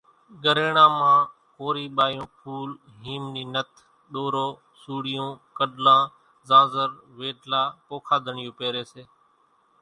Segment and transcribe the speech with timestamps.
[0.43, 1.19] ڳريڻان مان
[1.55, 2.69] ڪورِي ٻايوُن ڦُول،
[3.03, 3.69] هيم نِي نٿ،
[4.13, 4.47] ۮورو،
[4.81, 6.01] سوڙِيون، ڪڏلان،
[6.49, 9.01] زانزر، ويڍلا، پوکانۮڙِيون پيريَ سي۔